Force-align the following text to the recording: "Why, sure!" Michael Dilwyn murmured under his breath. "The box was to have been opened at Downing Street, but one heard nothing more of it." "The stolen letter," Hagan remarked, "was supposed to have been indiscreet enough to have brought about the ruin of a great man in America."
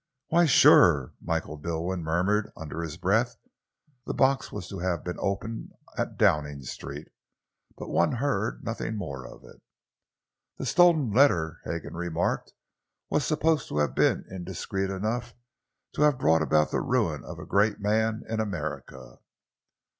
"Why, 0.29 0.47
sure!" 0.47 1.13
Michael 1.21 1.57
Dilwyn 1.57 2.01
murmured 2.01 2.51
under 2.57 2.81
his 2.81 2.97
breath. 2.97 3.35
"The 4.07 4.15
box 4.15 4.51
was 4.51 4.67
to 4.69 4.79
have 4.79 5.03
been 5.03 5.19
opened 5.19 5.73
at 5.95 6.17
Downing 6.17 6.63
Street, 6.63 7.09
but 7.77 7.87
one 7.91 8.13
heard 8.13 8.63
nothing 8.65 8.95
more 8.95 9.27
of 9.27 9.43
it." 9.43 9.61
"The 10.57 10.65
stolen 10.65 11.11
letter," 11.11 11.59
Hagan 11.65 11.93
remarked, 11.93 12.51
"was 13.11 13.25
supposed 13.27 13.69
to 13.69 13.77
have 13.77 13.93
been 13.93 14.25
indiscreet 14.27 14.89
enough 14.89 15.35
to 15.93 16.01
have 16.01 16.17
brought 16.17 16.41
about 16.41 16.71
the 16.71 16.81
ruin 16.81 17.23
of 17.23 17.37
a 17.37 17.45
great 17.45 17.79
man 17.79 18.23
in 18.27 18.39
America." 18.39 19.19